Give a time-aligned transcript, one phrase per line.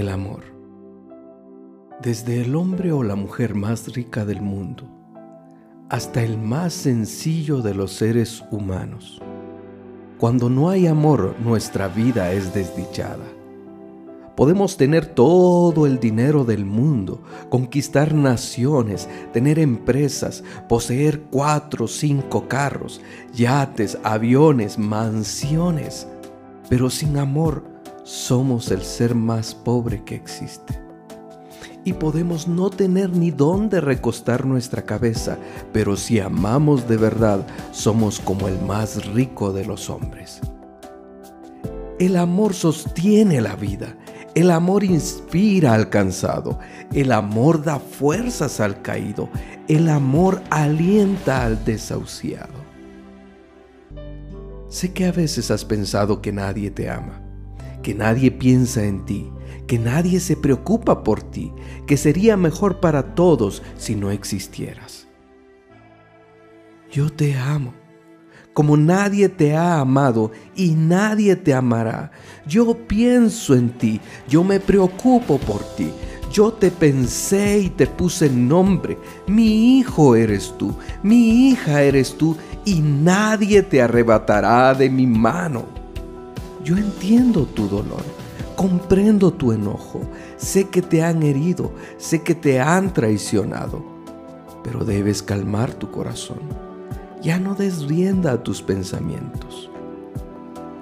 [0.00, 0.42] amor.
[2.02, 4.88] Desde el hombre o la mujer más rica del mundo
[5.88, 9.20] hasta el más sencillo de los seres humanos.
[10.18, 13.24] Cuando no hay amor, nuestra vida es desdichada.
[14.34, 17.20] Podemos tener todo el dinero del mundo,
[17.50, 23.02] conquistar naciones, tener empresas, poseer cuatro o cinco carros,
[23.34, 26.08] yates, aviones, mansiones,
[26.70, 27.71] pero sin amor
[28.04, 30.80] somos el ser más pobre que existe.
[31.84, 35.38] Y podemos no tener ni dónde recostar nuestra cabeza,
[35.72, 40.40] pero si amamos de verdad, somos como el más rico de los hombres.
[41.98, 43.96] El amor sostiene la vida.
[44.34, 46.58] El amor inspira al cansado.
[46.92, 49.28] El amor da fuerzas al caído.
[49.68, 52.62] El amor alienta al desahuciado.
[54.68, 57.22] Sé que a veces has pensado que nadie te ama
[57.82, 59.30] que nadie piensa en ti,
[59.66, 61.52] que nadie se preocupa por ti,
[61.86, 65.08] que sería mejor para todos si no existieras.
[66.90, 67.72] Yo te amo,
[68.54, 72.10] como nadie te ha amado y nadie te amará.
[72.46, 75.90] Yo pienso en ti, yo me preocupo por ti.
[76.30, 78.96] Yo te pensé y te puse nombre.
[79.26, 85.81] Mi hijo eres tú, mi hija eres tú, y nadie te arrebatará de mi mano.
[86.64, 88.04] Yo entiendo tu dolor,
[88.54, 90.00] comprendo tu enojo,
[90.36, 93.82] sé que te han herido, sé que te han traicionado,
[94.62, 96.38] pero debes calmar tu corazón.
[97.20, 99.70] Ya no des rienda a tus pensamientos.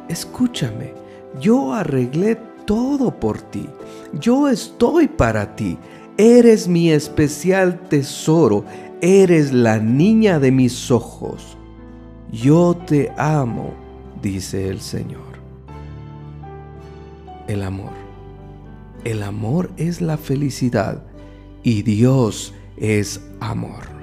[0.08, 0.92] Escúchame,
[1.40, 2.36] yo arreglé
[2.66, 3.66] todo por ti.
[4.12, 5.78] Yo estoy para ti.
[6.18, 8.64] Eres mi especial tesoro.
[9.00, 11.56] Eres la niña de mis ojos.
[12.32, 13.72] Yo te amo,
[14.22, 15.39] dice el Señor
[17.50, 17.92] el amor.
[19.04, 21.02] El amor es la felicidad
[21.62, 23.99] y Dios es amor.